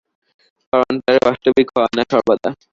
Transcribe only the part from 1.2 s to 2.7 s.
বাস্তবিক হয়না সর্বদা।